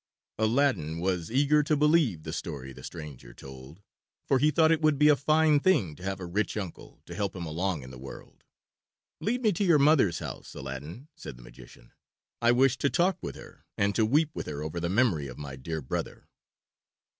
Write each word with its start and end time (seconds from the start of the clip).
Aladdin 0.39 0.99
was 0.99 1.31
eager 1.31 1.61
to 1.61 1.77
believe 1.77 2.23
the 2.23 2.33
story 2.33 2.73
the 2.73 2.83
stranger 2.83 3.35
told, 3.35 3.83
for 4.25 4.39
he 4.39 4.49
thought 4.49 4.71
it 4.71 4.81
would 4.81 4.97
be 4.97 5.09
a 5.09 5.15
fine 5.15 5.59
thing 5.59 5.95
to 5.95 6.01
have 6.01 6.19
a 6.19 6.25
rich 6.25 6.57
uncle 6.57 7.03
to 7.05 7.13
help 7.13 7.35
him 7.35 7.45
along 7.45 7.83
in 7.83 7.91
the 7.91 7.99
world. 7.99 8.43
"Lead 9.19 9.43
me 9.43 9.51
to 9.51 9.63
your 9.63 9.77
mother's 9.77 10.17
house, 10.17 10.55
Aladdin," 10.55 11.07
said 11.15 11.37
the 11.37 11.43
magician. 11.43 11.91
"I 12.41 12.51
wish 12.51 12.79
to 12.79 12.89
talk 12.89 13.21
with 13.21 13.35
her, 13.35 13.63
and 13.77 13.93
to 13.93 14.03
weep 14.03 14.31
with 14.33 14.47
her 14.47 14.63
over 14.63 14.79
the 14.79 14.89
memory 14.89 15.27
of 15.27 15.37
my 15.37 15.55
dear 15.55 15.83
brother." 15.83 16.27